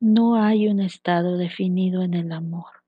[0.00, 2.84] No hay un estado definido en el amor.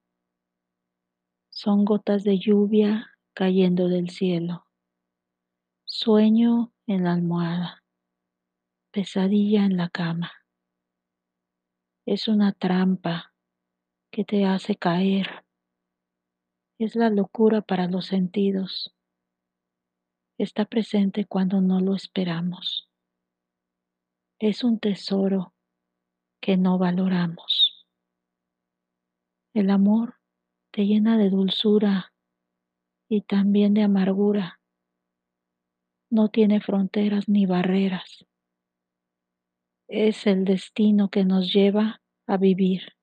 [1.49, 4.65] Son gotas de lluvia cayendo del cielo.
[5.85, 7.83] Sueño en la almohada.
[8.93, 10.31] Pesadilla en la cama.
[12.07, 13.35] Es una trampa
[14.13, 15.45] que te hace caer.
[16.79, 18.95] Es la locura para los sentidos.
[20.39, 22.89] Está presente cuando no lo esperamos.
[24.39, 25.55] Es un tesoro
[26.41, 27.87] que no valoramos.
[29.53, 30.17] El amor
[30.71, 32.13] te llena de dulzura
[33.09, 34.61] y también de amargura.
[36.11, 38.25] No tiene fronteras ni barreras.
[39.89, 42.95] Es el destino que nos lleva a vivir.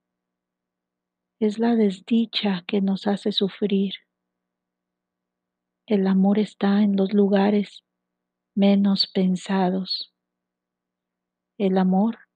[1.39, 3.95] Es la desdicha que nos hace sufrir.
[5.85, 7.83] El amor está en los lugares
[8.55, 10.13] menos pensados.
[11.57, 12.26] El amor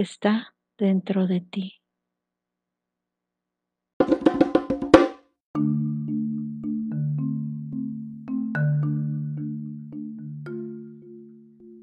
[0.00, 1.72] está dentro de ti.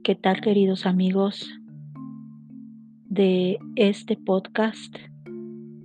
[0.03, 1.59] ¿Qué tal queridos amigos
[3.05, 4.95] de este podcast?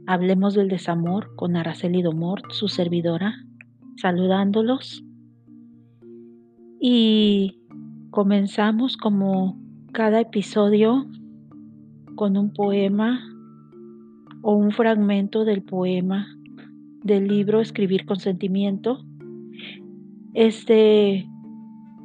[0.06, 3.36] Hablemos del desamor con Araceli Domort, su servidora,
[3.96, 5.02] saludándolos.
[6.78, 7.62] Y
[8.10, 9.58] comenzamos como
[9.92, 11.06] cada episodio
[12.18, 13.20] con un poema
[14.42, 16.26] o un fragmento del poema
[17.04, 19.04] del libro Escribir con sentimiento.
[20.34, 21.28] Este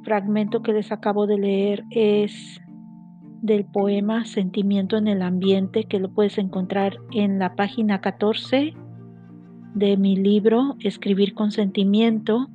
[0.03, 2.61] fragmento que les acabo de leer es
[3.41, 8.75] del poema Sentimiento en el Ambiente, que lo puedes encontrar en la página 14
[9.73, 12.49] de mi libro Escribir con Sentimiento.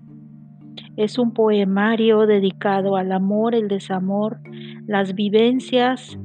[0.97, 4.39] Es un poemario dedicado al amor, el desamor,
[4.86, 6.17] las vivencias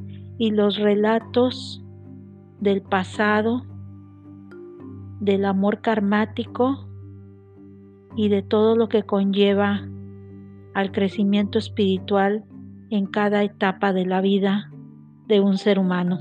[0.43, 1.81] y los relatos
[2.59, 3.65] del pasado,
[5.21, 6.85] del amor karmático
[8.17, 9.87] y de todo lo que conlleva
[10.73, 12.43] al crecimiento espiritual
[12.89, 14.69] en cada etapa de la vida
[15.29, 16.19] de un ser humano.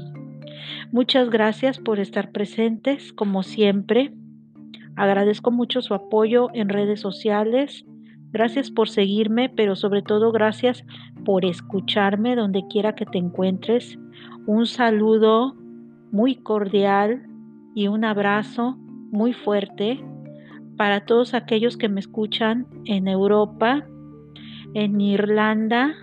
[0.93, 4.15] Muchas gracias por estar presentes, como siempre.
[4.94, 7.84] Agradezco mucho su apoyo en redes sociales.
[8.32, 10.84] Gracias por seguirme, pero sobre todo gracias
[11.25, 13.98] por escucharme donde quiera que te encuentres
[14.47, 15.54] un saludo
[16.10, 17.22] muy cordial
[17.75, 18.76] y un abrazo
[19.10, 20.03] muy fuerte
[20.76, 23.87] para todos aquellos que me escuchan en Europa,
[24.75, 25.94] en Irlanda,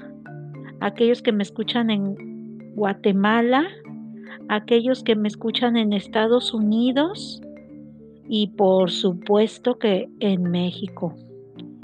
[0.79, 3.67] aquellos que me escuchan en Guatemala,
[4.47, 7.41] aquellos que me escuchan en Estados Unidos
[8.27, 11.15] y por supuesto que en México.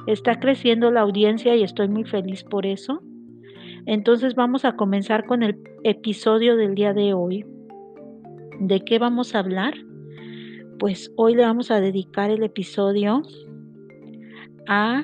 [0.08, 3.02] Está creciendo la audiencia y estoy muy feliz por eso.
[3.86, 7.46] Entonces vamos a comenzar con el episodio del día de hoy.
[8.60, 9.74] ¿De qué vamos a hablar?
[10.80, 13.22] Pues hoy le vamos a dedicar el episodio
[14.68, 15.04] a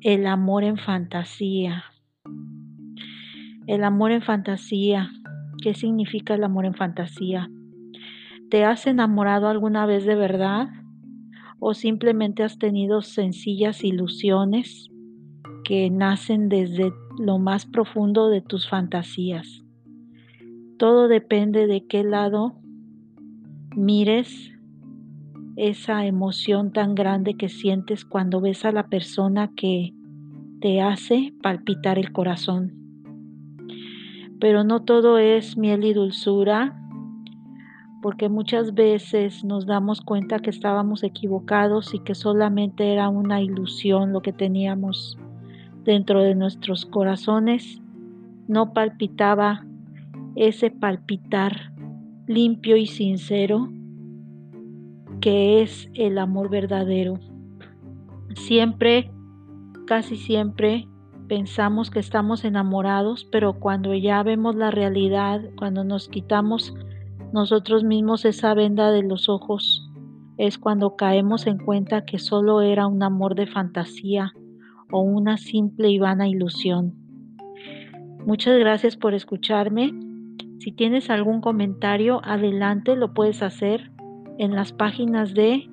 [0.00, 1.84] el amor en fantasía.
[3.66, 5.10] El amor en fantasía.
[5.62, 7.50] ¿Qué significa el amor en fantasía?
[8.50, 10.68] ¿Te has enamorado alguna vez de verdad?
[11.58, 14.90] ¿O simplemente has tenido sencillas ilusiones
[15.66, 19.64] que nacen desde lo más profundo de tus fantasías.
[20.78, 22.54] Todo depende de qué lado
[23.74, 24.52] mires
[25.56, 29.92] esa emoción tan grande que sientes cuando ves a la persona que
[30.60, 32.74] te hace palpitar el corazón.
[34.38, 36.78] Pero no todo es miel y dulzura,
[38.06, 44.12] porque muchas veces nos damos cuenta que estábamos equivocados y que solamente era una ilusión
[44.12, 45.18] lo que teníamos
[45.84, 47.82] dentro de nuestros corazones
[48.46, 49.66] no palpitaba
[50.36, 51.72] ese palpitar
[52.28, 53.72] limpio y sincero
[55.20, 57.18] que es el amor verdadero.
[58.36, 59.10] Siempre,
[59.84, 60.86] casi siempre,
[61.26, 66.72] pensamos que estamos enamorados, pero cuando ya vemos la realidad, cuando nos quitamos
[67.32, 69.90] nosotros mismos esa venda de los ojos,
[70.38, 74.32] es cuando caemos en cuenta que solo era un amor de fantasía,
[74.90, 76.94] o una simple y vana ilusión.
[78.24, 79.92] Muchas gracias por escucharme.
[80.58, 83.90] Si tienes algún comentario, adelante, lo puedes hacer
[84.38, 85.68] en las páginas de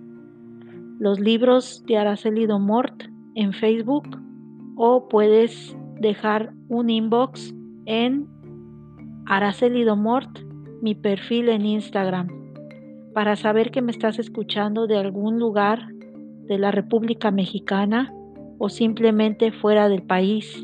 [0.99, 3.03] los libros de Araceli Domort
[3.35, 4.07] en Facebook
[4.75, 7.53] o puedes dejar un inbox
[7.85, 8.27] en
[9.25, 10.39] Araceli Domort,
[10.83, 12.27] mi perfil en Instagram,
[13.13, 18.13] para saber que me estás escuchando de algún lugar de la República Mexicana
[18.57, 20.61] o simplemente fuera del país.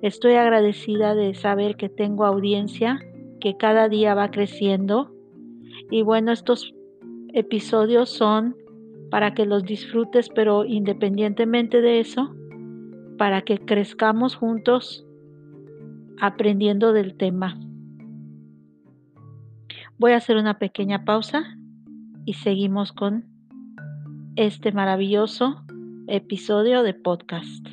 [0.00, 3.00] Estoy agradecida de saber que tengo audiencia,
[3.40, 5.12] que cada día va creciendo
[5.90, 6.72] Y bueno, estos
[7.32, 8.54] episodios son
[9.10, 12.32] para que los disfrutes, pero independientemente de eso,
[13.16, 15.04] para que crezcamos juntos
[16.20, 17.58] aprendiendo del tema.
[20.00, 21.56] Voy a hacer una pequeña pausa
[22.24, 23.24] y seguimos con
[24.36, 25.64] este maravilloso
[26.06, 27.66] episodio de podcast.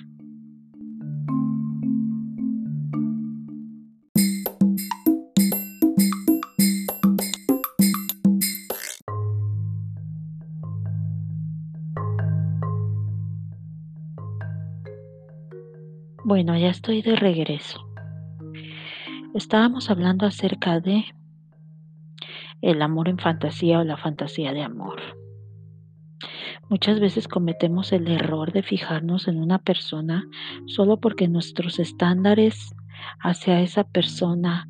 [16.24, 17.88] Bueno, ya estoy de regreso.
[19.36, 21.06] Estábamos hablando acerca de
[22.66, 25.00] el amor en fantasía o la fantasía de amor.
[26.68, 30.26] Muchas veces cometemos el error de fijarnos en una persona
[30.66, 32.76] solo porque nuestros estándares
[33.20, 34.68] hacia esa persona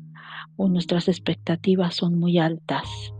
[0.56, 3.14] o nuestras expectativas son muy altas,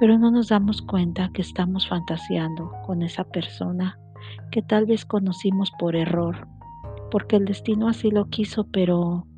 [0.00, 4.00] pero no nos damos cuenta que estamos fantaseando con esa persona
[4.50, 6.48] que tal vez conocimos por error,
[7.12, 9.28] porque el destino así lo quiso, pero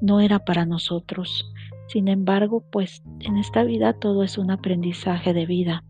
[0.00, 1.44] no era para nosotros.
[1.88, 5.84] Sin embargo, pues en esta vida todo es un aprendizaje de vida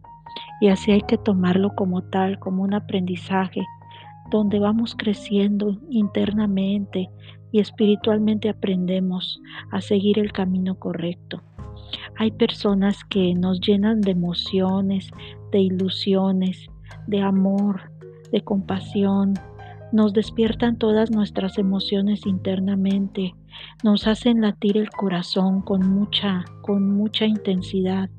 [0.61, 3.63] y así hay que tomarlo como tal, como un aprendizaje
[4.31, 7.11] donde vamos creciendo internamente
[7.53, 9.41] y espiritualmente aprendemos
[9.71, 11.43] a seguir el camino correcto.
[12.19, 15.11] Hay personas que nos llenan de emociones,
[15.53, 16.67] de ilusiones,
[17.07, 17.93] de amor,
[18.33, 19.35] de compasión,
[19.93, 23.35] nos despiertan todas nuestras emociones internamente,
[23.85, 28.11] nos hacen latir el corazón con mucha, con mucha intensidad.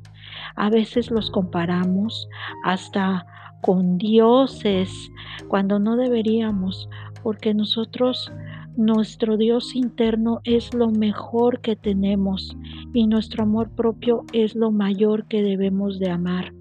[0.55, 2.27] A veces los comparamos
[2.63, 3.25] hasta
[3.61, 5.11] con dioses
[5.47, 6.89] cuando no deberíamos,
[7.23, 8.31] porque nosotros,
[8.77, 12.55] nuestro Dios interno es lo mejor que tenemos
[12.93, 16.53] y nuestro amor propio es lo mayor que debemos de amar.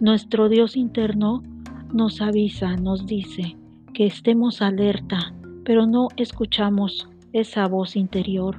[0.00, 1.42] Nuestro Dios interno
[1.92, 3.56] nos avisa, nos dice
[3.92, 5.34] que estemos alerta,
[5.64, 8.56] pero no escuchamos esa voz interior.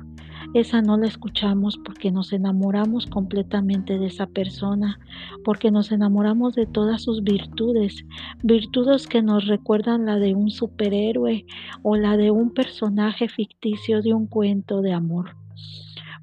[0.53, 4.99] Esa no la escuchamos porque nos enamoramos completamente de esa persona,
[5.43, 8.05] porque nos enamoramos de todas sus virtudes,
[8.43, 11.45] virtudes que nos recuerdan la de un superhéroe
[11.81, 15.35] o la de un personaje ficticio de un cuento de amor.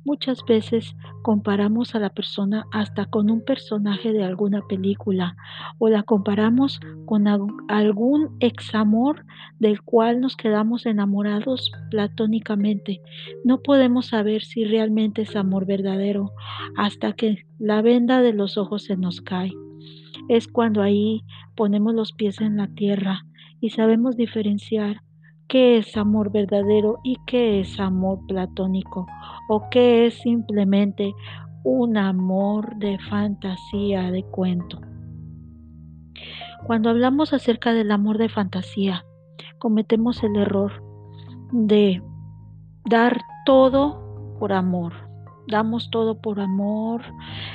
[0.05, 5.37] Muchas veces comparamos a la persona hasta con un personaje de alguna película
[5.79, 7.29] o la comparamos con
[7.69, 9.26] algún examor
[9.58, 13.02] del cual nos quedamos enamorados platónicamente.
[13.44, 16.32] No podemos saber si realmente es amor verdadero
[16.76, 19.52] hasta que la venda de los ojos se nos cae.
[20.31, 21.25] Es cuando ahí
[21.56, 23.26] ponemos los pies en la tierra
[23.61, 25.02] y sabemos diferenciar
[25.50, 29.06] qué es amor verdadero y qué es amor platónico
[29.49, 31.12] o qué es simplemente
[31.64, 34.81] un amor de fantasía, de cuento.
[36.67, 39.05] Cuando hablamos acerca del amor de fantasía,
[39.58, 40.85] cometemos el error
[41.50, 42.00] de
[42.88, 44.93] dar todo por amor.
[45.49, 47.02] Damos todo por amor,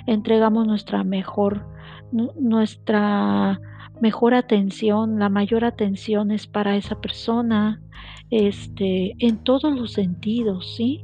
[0.05, 1.65] entregamos nuestra mejor,
[2.11, 3.57] nuestra
[4.01, 7.81] mejor atención, la mayor atención es para esa persona,
[8.29, 11.03] este, en todos los sentidos, ¿sí?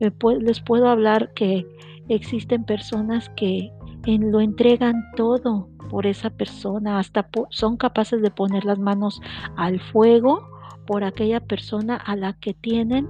[0.00, 1.66] Eh, les puedo hablar que
[2.08, 3.70] existen personas que
[4.06, 9.20] en, lo entregan todo por esa persona, hasta son capaces de poner las manos
[9.56, 10.48] al fuego
[10.86, 13.08] por aquella persona a la que tienen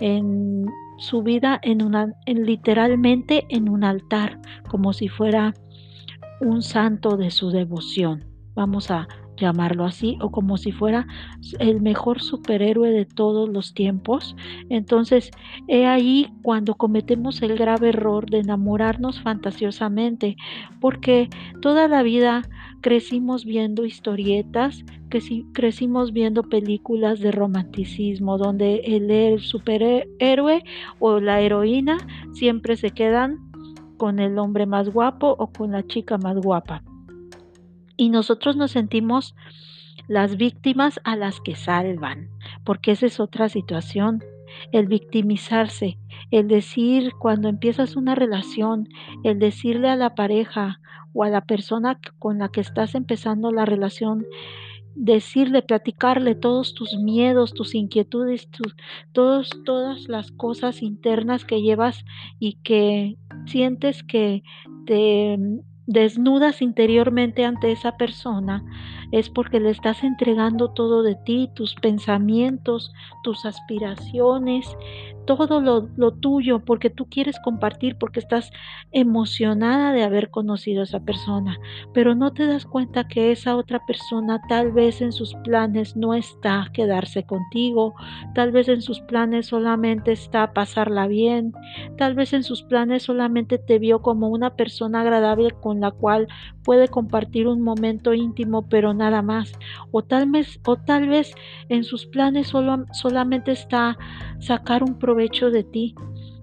[0.00, 0.66] en
[0.98, 5.54] su vida en una en, literalmente en un altar como si fuera
[6.40, 11.06] un santo de su devoción vamos a llamarlo así, o como si fuera
[11.58, 14.34] el mejor superhéroe de todos los tiempos.
[14.70, 15.30] Entonces,
[15.68, 20.36] he ahí cuando cometemos el grave error de enamorarnos fantasiosamente,
[20.80, 21.28] porque
[21.60, 22.42] toda la vida
[22.80, 25.20] crecimos viendo historietas, que
[25.52, 30.64] crecimos viendo películas de romanticismo, donde el superhéroe
[30.98, 31.98] o la heroína
[32.32, 33.38] siempre se quedan
[33.98, 36.82] con el hombre más guapo o con la chica más guapa
[37.96, 39.34] y nosotros nos sentimos
[40.08, 42.28] las víctimas a las que salvan,
[42.64, 44.22] porque esa es otra situación,
[44.72, 45.98] el victimizarse,
[46.30, 48.88] el decir cuando empiezas una relación,
[49.24, 50.80] el decirle a la pareja
[51.12, 54.26] o a la persona con la que estás empezando la relación,
[54.94, 58.48] decirle, platicarle todos tus miedos, tus inquietudes,
[59.12, 62.04] todos, todas las cosas internas que llevas
[62.38, 64.42] y que sientes que
[64.86, 65.38] te
[65.86, 68.64] desnudas interiormente ante esa persona,
[69.12, 74.76] es porque le estás entregando todo de ti, tus pensamientos, tus aspiraciones,
[75.26, 78.50] todo lo, lo, tuyo porque tú quieres compartir, porque estás
[78.92, 81.58] emocionada de haber conocido a esa persona,
[81.92, 86.14] pero no te das cuenta que esa otra persona tal vez en sus planes no
[86.14, 87.94] está quedarse contigo,
[88.34, 91.52] tal vez en sus planes solamente está pasarla bien,
[91.98, 96.28] tal vez en sus planes solamente te vio como una persona agradable con la cual
[96.62, 99.52] puede compartir un momento íntimo, pero nada más,
[99.90, 101.34] o tal vez, o tal vez
[101.68, 103.98] en sus planes solo, solamente está
[104.38, 105.94] sacar un provecho de ti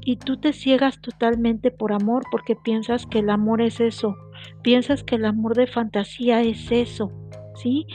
[0.02, 4.16] y tú te ciegas totalmente por amor porque piensas que el amor es eso,
[4.62, 7.12] piensas que el amor de fantasía es eso,
[7.56, 7.86] ¿sí?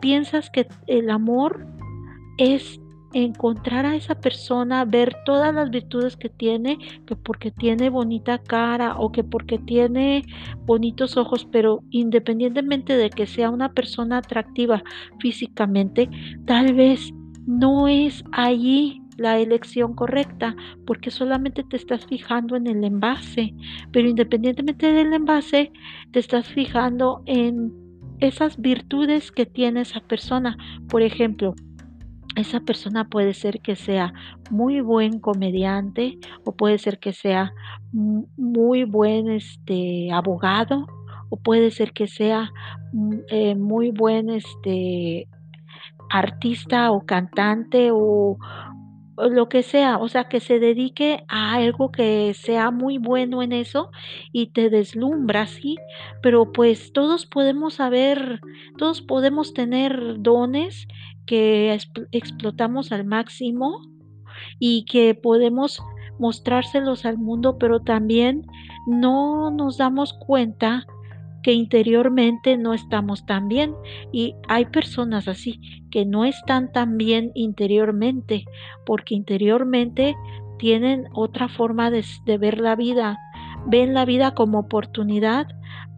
[0.00, 1.66] Piensas que el amor
[2.38, 2.80] es
[3.12, 8.96] encontrar a esa persona, ver todas las virtudes que tiene, que porque tiene bonita cara
[8.96, 10.22] o que porque tiene
[10.64, 14.82] bonitos ojos, pero independientemente de que sea una persona atractiva
[15.18, 16.08] físicamente,
[16.46, 17.12] tal vez
[17.46, 23.52] no es allí la elección correcta, porque solamente te estás fijando en el envase,
[23.92, 25.72] pero independientemente del envase,
[26.10, 27.70] te estás fijando en
[28.20, 30.56] esas virtudes que tiene esa persona.
[30.88, 31.54] Por ejemplo,
[32.34, 34.14] esa persona puede ser que sea
[34.50, 37.52] muy buen comediante o puede ser que sea
[37.92, 40.86] muy buen este, abogado
[41.28, 42.52] o puede ser que sea
[42.94, 45.28] mm, eh, muy buen este,
[46.10, 48.36] artista o cantante o,
[49.28, 53.52] lo que sea, o sea, que se dedique a algo que sea muy bueno en
[53.52, 53.90] eso
[54.32, 55.76] y te deslumbra, ¿sí?
[56.22, 58.40] Pero pues todos podemos saber,
[58.78, 60.86] todos podemos tener dones
[61.26, 61.76] que
[62.12, 63.82] explotamos al máximo
[64.58, 65.82] y que podemos
[66.18, 68.46] mostrárselos al mundo, pero también
[68.86, 70.86] no nos damos cuenta
[71.42, 73.74] que interiormente no estamos tan bien.
[74.12, 78.44] Y hay personas así que no están tan bien interiormente,
[78.86, 80.16] porque interiormente
[80.58, 83.18] tienen otra forma de, de ver la vida.
[83.66, 85.46] Ven la vida como oportunidad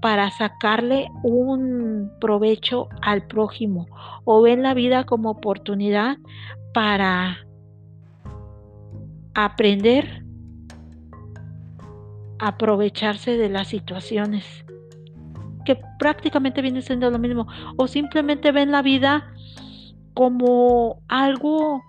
[0.01, 3.87] para sacarle un provecho al prójimo
[4.25, 6.17] o ven la vida como oportunidad
[6.75, 7.39] para
[9.35, 10.25] aprender
[12.41, 14.65] aprovecharse de las situaciones
[15.65, 19.33] que prácticamente viene siendo lo mismo, o simplemente ven la vida
[20.15, 21.83] como algo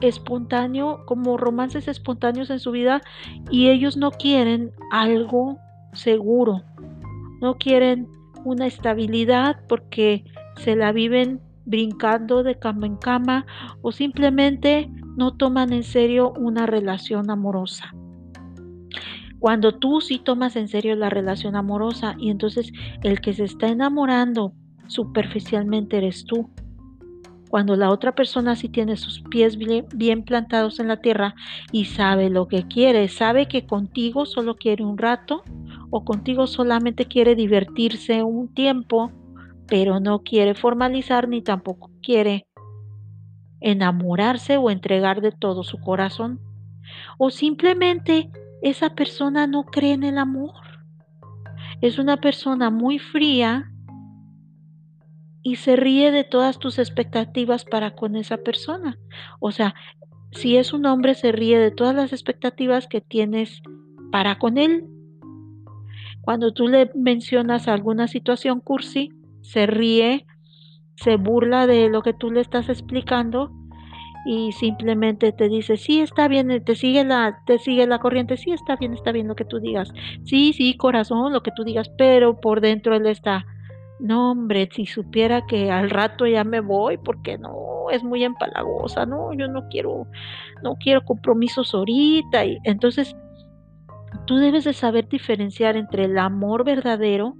[0.00, 3.00] espontáneo, como romances espontáneos en su vida
[3.50, 5.58] y ellos no quieren algo
[5.92, 6.62] seguro,
[7.40, 8.08] no quieren
[8.44, 10.24] una estabilidad porque
[10.56, 13.46] se la viven brincando de cama en cama
[13.82, 17.92] o simplemente no toman en serio una relación amorosa.
[19.46, 22.72] Cuando tú sí tomas en serio la relación amorosa y entonces
[23.04, 24.52] el que se está enamorando
[24.88, 26.50] superficialmente eres tú.
[27.48, 31.36] Cuando la otra persona sí tiene sus pies bien, plantados en la tierra
[31.70, 35.44] y sabe lo que quiere, sabe que contigo solo quiere un rato
[35.90, 39.12] o contigo solamente quiere divertirse un tiempo,
[39.68, 42.48] pero no quiere formalizar ni tampoco quiere
[43.60, 46.40] enamorarse o entregar de todo su corazón.
[47.16, 48.28] O simplemente
[48.62, 50.54] esa persona no cree en el amor.
[51.80, 53.70] Es una persona muy fría
[55.42, 58.98] y se ríe de todas tus expectativas para con esa persona.
[59.40, 59.74] O sea,
[60.32, 63.62] si es un hombre, se ríe de todas las expectativas que tienes
[64.10, 64.86] para con él.
[66.22, 69.10] Cuando tú le mencionas alguna situación cursi,
[69.42, 70.26] se ríe,
[70.96, 73.52] se burla de lo que tú le estás explicando
[74.26, 78.50] y simplemente te dice, sí, está bien, te sigue la, te sigue la corriente, sí,
[78.50, 79.92] está bien, está bien lo que tú digas,
[80.24, 83.46] sí, sí, corazón, lo que tú digas, pero por dentro él está,
[84.00, 89.06] no, hombre, si supiera que al rato ya me voy, porque no, es muy empalagosa,
[89.06, 90.08] no, yo no quiero,
[90.60, 93.14] no quiero compromisos ahorita, y entonces
[94.26, 97.36] Tú debes de saber diferenciar entre el amor verdadero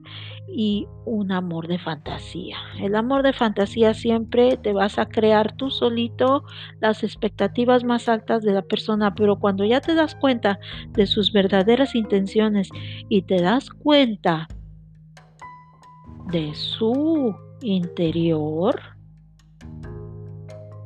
[0.48, 2.56] y un amor de fantasía.
[2.80, 6.44] El amor de fantasía siempre te vas a crear tú solito
[6.80, 10.58] las expectativas más altas de la persona, pero cuando ya te das cuenta
[10.90, 12.68] de sus verdaderas intenciones
[13.08, 14.46] y te das cuenta
[16.30, 18.80] de su interior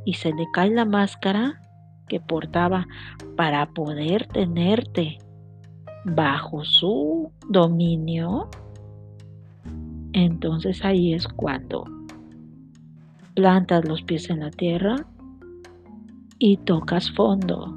[0.04, 1.60] y se le cae la máscara
[2.08, 2.86] que portaba
[3.36, 5.18] para poder tenerte
[6.04, 8.48] bajo su dominio,
[10.12, 11.84] entonces ahí es cuando
[13.34, 14.96] plantas los pies en la tierra
[16.38, 17.76] y tocas fondo.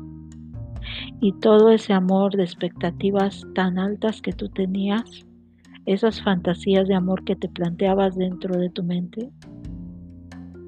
[1.19, 5.25] Y todo ese amor de expectativas tan altas que tú tenías,
[5.85, 9.29] esas fantasías de amor que te planteabas dentro de tu mente,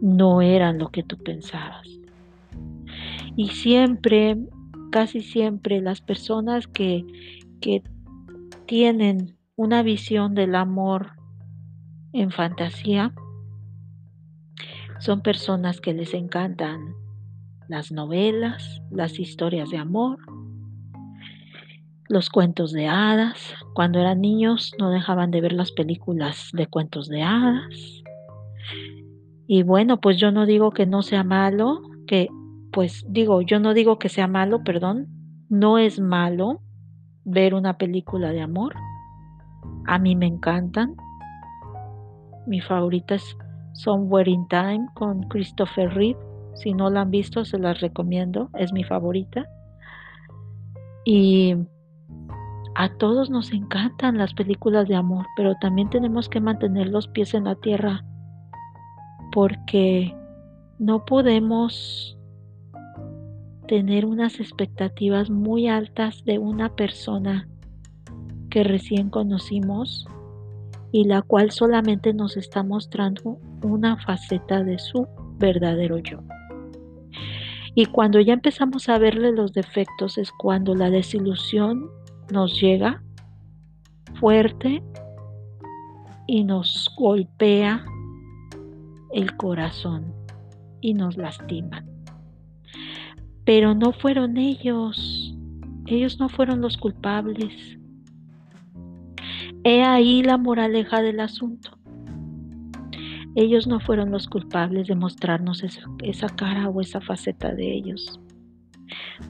[0.02, 1.88] no eran lo que tú pensabas.
[3.36, 4.38] Y siempre
[4.96, 7.06] casi siempre las personas que,
[7.62, 7.84] que
[8.66, 11.12] tienen una visión del amor
[12.14, 13.14] en fantasía
[15.00, 16.96] son personas que les encantan
[17.68, 20.18] las novelas, las historias de amor,
[22.08, 23.54] los cuentos de hadas.
[23.74, 28.04] Cuando eran niños no dejaban de ver las películas de cuentos de hadas.
[29.48, 32.30] Y bueno, pues yo no digo que no sea malo, que
[32.72, 35.08] pues digo, yo no digo que sea malo, perdón,
[35.50, 36.62] no es malo
[37.26, 38.76] ver una película de amor.
[39.88, 40.96] A mí me encantan.
[42.48, 43.38] Mi favorita es
[43.74, 46.20] Somewhere in Time con Christopher Reeve.
[46.54, 48.50] Si no la han visto, se las recomiendo.
[48.54, 49.46] Es mi favorita.
[51.04, 51.56] Y
[52.76, 57.34] a todos nos encantan las películas de amor, pero también tenemos que mantener los pies
[57.34, 58.04] en la tierra
[59.32, 60.16] porque
[60.80, 62.15] no podemos
[63.68, 67.48] tener unas expectativas muy altas de una persona
[68.50, 70.08] que recién conocimos
[70.92, 75.08] y la cual solamente nos está mostrando una faceta de su
[75.38, 76.20] verdadero yo.
[77.74, 81.90] Y cuando ya empezamos a verle los defectos es cuando la desilusión
[82.32, 83.04] nos llega
[84.20, 84.82] fuerte
[86.28, 87.86] y nos golpea
[89.12, 90.14] el corazón
[90.80, 91.84] y nos lastima.
[93.46, 95.36] Pero no fueron ellos,
[95.86, 97.78] ellos no fueron los culpables.
[99.64, 101.78] He ahí la moraleja del asunto.
[103.36, 108.20] Ellos no fueron los culpables de mostrarnos esa, cara o esa faceta de ellos.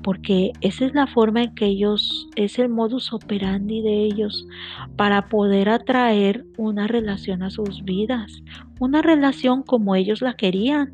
[0.03, 4.47] Porque esa es la forma en que ellos, es el modus operandi de ellos
[4.95, 8.43] para poder atraer una relación a sus vidas,
[8.79, 10.93] una relación como ellos la querían.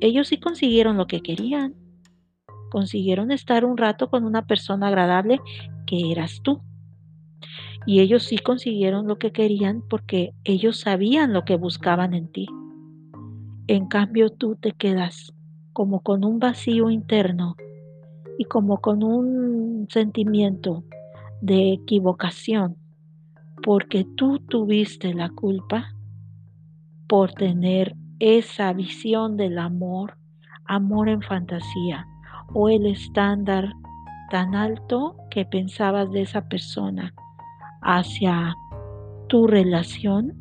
[0.00, 1.74] Ellos sí consiguieron lo que querían.
[2.74, 5.40] Consiguieron estar un rato con una persona agradable
[5.86, 6.60] que eras tú.
[7.86, 12.48] Y ellos sí consiguieron lo que querían porque ellos sabían lo que buscaban en ti.
[13.68, 15.32] En cambio tú te quedas
[15.72, 17.54] como con un vacío interno
[18.38, 20.82] y como con un sentimiento
[21.40, 22.76] de equivocación
[23.62, 25.94] porque tú tuviste la culpa
[27.06, 30.18] por tener esa visión del amor,
[30.66, 32.08] amor en fantasía
[32.52, 33.72] o el estándar
[34.30, 37.14] tan alto que pensabas de esa persona
[37.82, 38.54] hacia
[39.28, 40.34] tu relación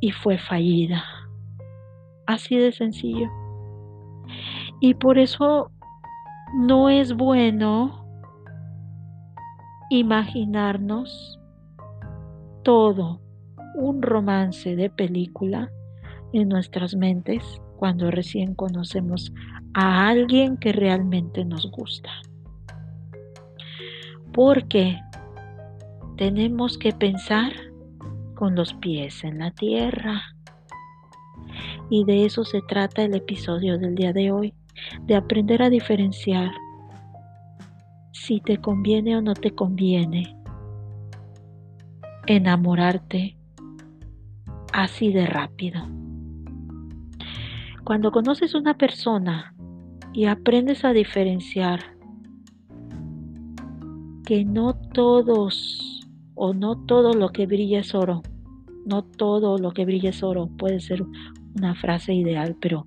[0.00, 1.04] y fue fallida.
[2.26, 3.30] Así de sencillo.
[4.80, 5.70] Y por eso
[6.54, 8.04] no es bueno
[9.90, 11.38] imaginarnos
[12.62, 13.20] todo
[13.74, 15.70] un romance de película
[16.32, 17.42] en nuestras mentes
[17.76, 19.32] cuando recién conocemos
[19.74, 22.10] a alguien que realmente nos gusta.
[24.32, 24.98] Porque
[26.16, 27.52] tenemos que pensar
[28.34, 30.22] con los pies en la tierra.
[31.90, 34.54] Y de eso se trata el episodio del día de hoy,
[35.02, 36.50] de aprender a diferenciar
[38.12, 40.36] si te conviene o no te conviene
[42.26, 43.36] enamorarte
[44.72, 45.82] así de rápido.
[47.84, 49.51] Cuando conoces una persona
[50.12, 51.80] y aprendes a diferenciar
[54.24, 58.22] que no todos o no todo lo que brilla es oro.
[58.84, 60.48] No todo lo que brilla es oro.
[60.58, 61.04] Puede ser
[61.56, 62.86] una frase ideal, pero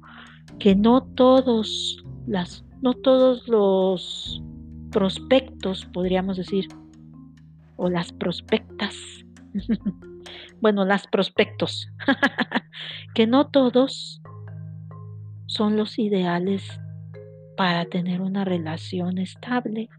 [0.60, 4.44] que no todos las no todos los
[4.92, 6.68] prospectos, podríamos decir,
[7.78, 8.96] o las prospectas.
[10.62, 11.88] bueno, las prospectos.
[13.16, 14.22] que no todos
[15.48, 16.80] son los ideales
[17.56, 19.90] para tener una relación estable.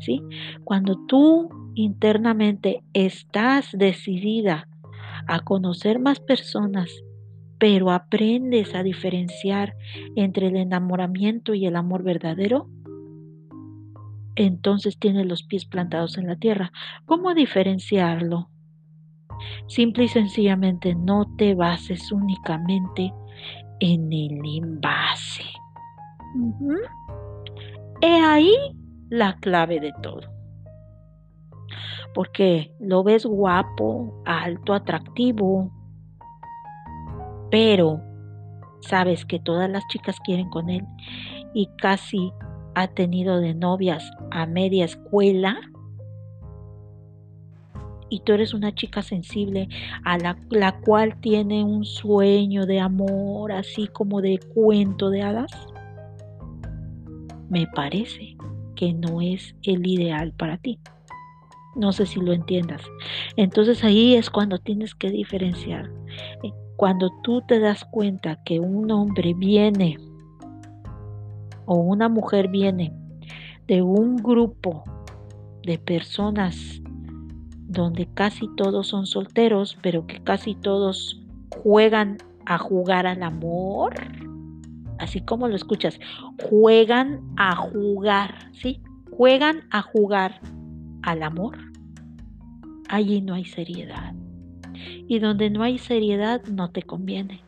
[0.00, 0.20] ¿Sí?
[0.64, 4.68] Cuando tú internamente estás decidida
[5.26, 6.90] a conocer más personas,
[7.58, 9.74] pero aprendes a diferenciar
[10.16, 12.68] entre el enamoramiento y el amor verdadero,
[14.36, 16.72] entonces tienes los pies plantados en la tierra.
[17.06, 18.50] ¿Cómo diferenciarlo?
[19.66, 23.12] Simple y sencillamente no te bases únicamente
[23.80, 25.44] en el envase.
[28.00, 28.54] He ahí
[29.08, 30.22] la clave de todo.
[32.14, 35.70] Porque lo ves guapo, alto, atractivo,
[37.50, 38.00] pero
[38.80, 40.84] sabes que todas las chicas quieren con él
[41.54, 42.32] y casi
[42.74, 45.58] ha tenido de novias a media escuela.
[48.10, 49.68] Y tú eres una chica sensible
[50.04, 55.73] a la, la, cual tiene un sueño de amor así como de cuento de hadas.
[57.54, 58.36] Me parece
[58.74, 60.80] que no es el ideal para ti.
[61.76, 62.82] No sé si lo entiendas.
[63.36, 65.88] Entonces ahí es cuando tienes que diferenciar.
[66.42, 69.98] Eh, cuando tú te das cuenta que un hombre viene
[71.64, 72.92] o una mujer viene
[73.68, 74.82] de un grupo
[75.62, 76.82] de personas
[77.68, 81.22] donde casi todos son solteros, pero que casi todos
[81.62, 83.94] juegan a jugar al amor,
[85.04, 85.98] así como lo escuchas,
[86.42, 88.82] juegan a jugar, ¿sí?
[89.10, 90.40] Juegan a jugar
[91.02, 91.56] al amor.
[92.88, 94.14] Allí no hay seriedad.
[95.06, 97.40] Y donde no hay seriedad no te conviene.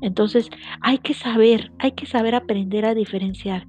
[0.00, 0.48] Entonces
[0.80, 3.66] hay que saber, hay que saber aprender a diferenciar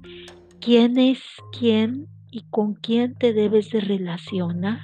[0.60, 1.20] quién es
[1.58, 4.82] quién y con quién te debes de relacionar.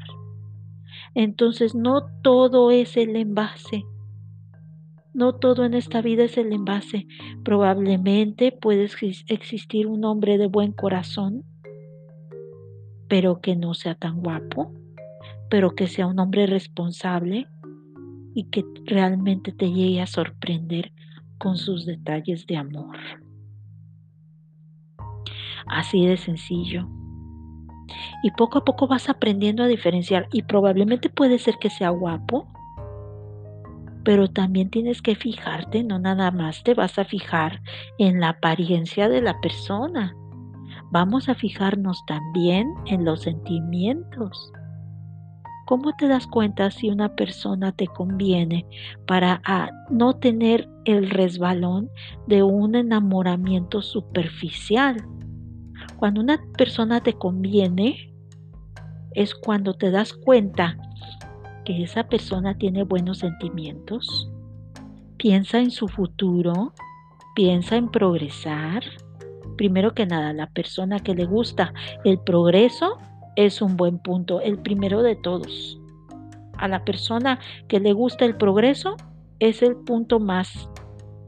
[1.15, 3.85] Entonces no todo es el envase.
[5.17, 7.07] No todo en esta vida es el envase.
[7.43, 8.87] Probablemente puede
[9.29, 11.43] existir un hombre de buen corazón,
[13.09, 14.75] pero que no sea tan guapo,
[15.49, 17.47] pero que sea un hombre responsable
[18.35, 20.93] y que realmente te llegue a sorprender
[21.39, 22.99] con sus detalles de amor.
[25.67, 26.91] Así de sencillo.
[28.23, 32.47] Y poco a poco vas aprendiendo a diferenciar y probablemente puede ser que sea guapo,
[34.07, 37.61] pero también tienes que fijarte, no nada más te vas a fijar
[37.99, 40.15] en la apariencia de la persona.
[40.93, 44.53] Vamos a fijarnos también en los sentimientos.
[45.67, 48.65] ¿Cómo te das cuenta si una persona te conviene
[49.09, 51.91] para ah, no tener el resbalón
[52.29, 55.05] de un enamoramiento superficial?
[55.97, 58.15] Cuando una persona te conviene
[59.15, 60.77] es cuando te das cuenta
[61.67, 64.31] que esa persona tiene buenos sentimientos,
[65.19, 66.73] piensa en su futuro,
[67.35, 68.85] piensa en progresar.
[69.57, 71.75] Primero que nada, la persona que le gusta
[72.05, 72.99] el progreso
[73.35, 75.81] es un buen punto, el primero de todos.
[76.57, 78.97] A la persona que le gusta el progreso
[79.41, 80.71] es el punto más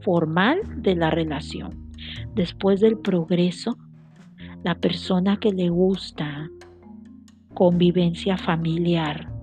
[0.01, 1.91] formal de la relación.
[2.33, 3.77] Después del progreso,
[4.63, 6.49] la persona que le gusta
[7.53, 9.38] convivencia familiar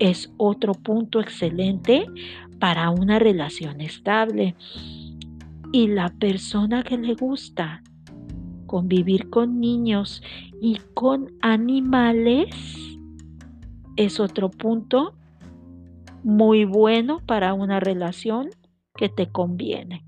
[0.00, 2.06] es otro punto excelente
[2.58, 4.56] para una relación estable.
[5.72, 7.82] Y la persona que le gusta
[8.66, 10.22] convivir con niños
[10.60, 12.48] y con animales
[13.96, 15.14] es otro punto
[16.24, 18.50] muy bueno para una relación
[18.96, 20.04] que te conviene.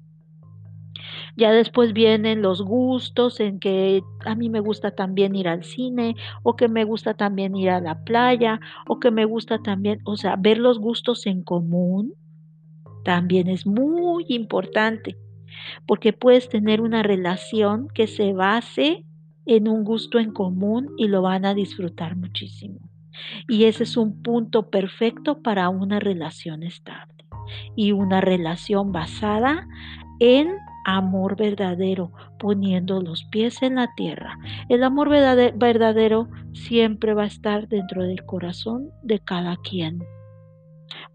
[1.37, 6.15] Ya después vienen los gustos en que a mí me gusta también ir al cine
[6.43, 10.17] o que me gusta también ir a la playa o que me gusta también, o
[10.17, 12.15] sea, ver los gustos en común
[13.05, 15.17] también es muy importante
[15.87, 19.05] porque puedes tener una relación que se base
[19.47, 22.79] en un gusto en común y lo van a disfrutar muchísimo.
[23.49, 27.25] Y ese es un punto perfecto para una relación estable
[27.77, 29.67] y una relación basada
[30.21, 30.49] en
[30.85, 34.39] amor verdadero, poniendo los pies en la tierra.
[34.69, 40.05] El amor verdadero siempre va a estar dentro del corazón de cada quien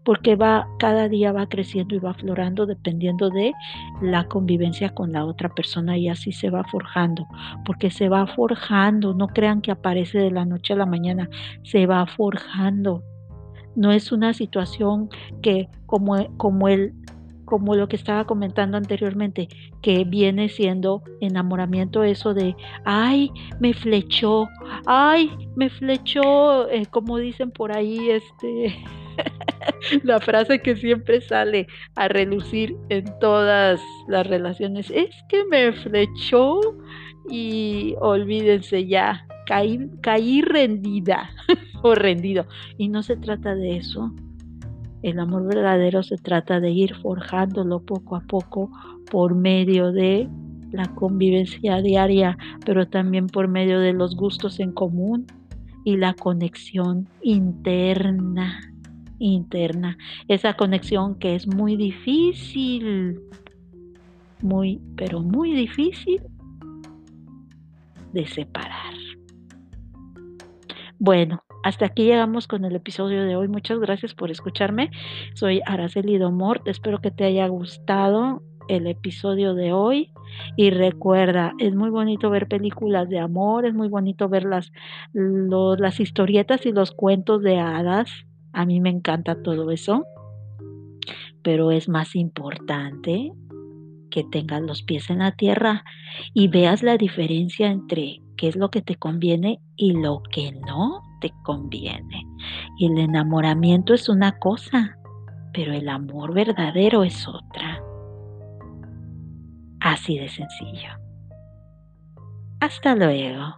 [0.04, 3.52] porque va cada día va creciendo y va florando dependiendo de
[4.00, 7.26] la convivencia con la otra persona y así se va forjando,
[7.64, 11.28] porque se va forjando, no crean que aparece de la noche a la mañana,
[11.62, 13.02] se va forjando.
[13.76, 15.08] No es una situación
[15.42, 16.94] que como, como el
[17.48, 19.48] como lo que estaba comentando anteriormente,
[19.82, 24.48] que viene siendo enamoramiento eso de, ay, me flechó,
[24.86, 28.76] ay, me flechó, eh, como dicen por ahí, este,
[30.02, 36.60] la frase que siempre sale a relucir en todas las relaciones, es que me flechó
[37.30, 41.30] y olvídense ya, caí, caí rendida
[41.82, 42.46] o rendido.
[42.76, 44.12] Y no se trata de eso.
[45.02, 48.70] El amor verdadero se trata de ir forjándolo poco a poco
[49.10, 50.28] por medio de
[50.72, 55.26] la convivencia diaria, pero también por medio de los gustos en común
[55.84, 58.60] y la conexión interna
[59.18, 63.20] interna, esa conexión que es muy difícil,
[64.40, 66.22] muy, pero muy difícil
[68.12, 68.94] de separar.
[70.98, 73.48] Bueno, hasta aquí llegamos con el episodio de hoy.
[73.48, 74.90] Muchas gracias por escucharme.
[75.34, 76.66] Soy Araceli Domort.
[76.68, 80.12] Espero que te haya gustado el episodio de hoy.
[80.56, 84.70] Y recuerda, es muy bonito ver películas de amor, es muy bonito ver las,
[86.00, 88.10] historietas y los cuentos de hadas
[88.52, 90.04] a mí me encanta todo eso,
[91.42, 93.32] pero es más importante
[94.10, 95.84] que tengas los pies en la tierra
[96.34, 101.07] y veas la diferencia entre qué es lo que te conviene y lo que no
[101.20, 102.24] te conviene.
[102.78, 104.96] Y el enamoramiento es una cosa,
[105.52, 107.82] pero el amor verdadero es otra.
[109.80, 110.90] Así de sencillo.
[112.60, 113.56] Hasta luego.